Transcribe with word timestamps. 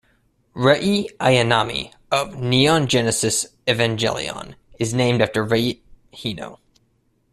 Rei 0.55 1.07
Ayanami 1.19 1.93
of 2.11 2.35
"Neon 2.41 2.87
Genesis 2.87 3.45
Evangelion" 3.67 4.55
is 4.79 4.95
named 4.95 5.21
after 5.21 5.43
Rei 5.43 5.79
Hino. 6.11 6.57